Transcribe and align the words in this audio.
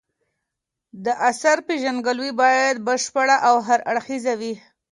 د 1.05 1.07
اثر 1.29 1.57
پېژندګلوي 1.67 2.31
باید 2.41 2.75
بشپړه 2.87 3.37
او 3.47 3.55
هر 3.67 3.79
اړخیزه 3.91 4.33
وي. 4.41 4.53